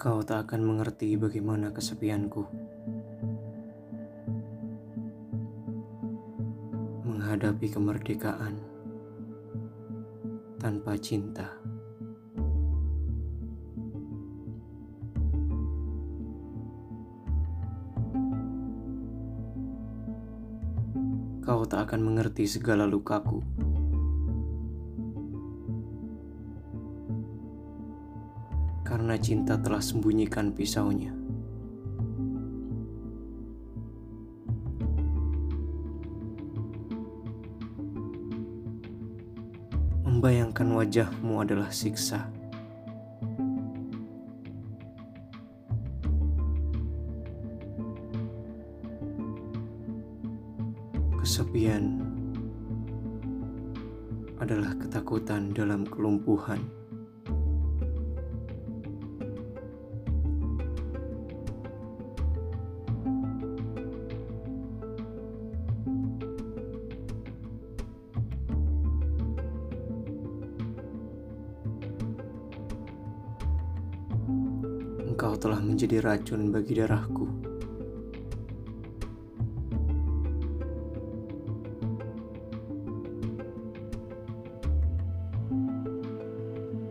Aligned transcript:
Kau 0.00 0.24
tak 0.24 0.48
akan 0.48 0.64
mengerti 0.64 1.12
bagaimana 1.20 1.76
kesepianku. 1.76 2.48
Menghadapi 7.04 7.68
kemerdekaan 7.68 8.56
tanpa 10.56 10.96
cinta. 10.96 11.52
Kau 21.44 21.68
tak 21.68 21.92
akan 21.92 22.00
mengerti 22.00 22.48
segala 22.48 22.88
lukaku. 22.88 23.44
Karena 28.90 29.14
cinta 29.14 29.54
telah 29.54 29.78
sembunyikan 29.78 30.50
pisaunya. 30.50 31.14
Membayangkan 40.02 40.74
wajahmu 40.74 41.38
adalah 41.38 41.70
siksa. 41.70 42.26
Kesepian 51.22 52.02
adalah 54.42 54.74
ketakutan 54.82 55.54
dalam 55.54 55.86
kelumpuhan. 55.86 56.79
Engkau 75.20 75.36
telah 75.36 75.60
menjadi 75.60 76.00
racun 76.00 76.48
bagi 76.48 76.80
darahku. 76.80 77.28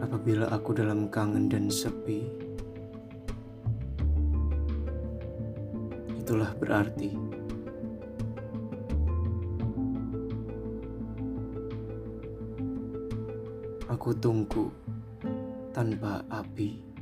Apabila 0.00 0.48
aku 0.56 0.72
dalam 0.72 1.12
kangen 1.12 1.52
dan 1.52 1.68
sepi, 1.68 2.24
itulah 6.16 6.48
berarti 6.56 7.12
aku 13.92 14.16
tunggu 14.16 14.72
tanpa 15.76 16.24
api. 16.32 16.93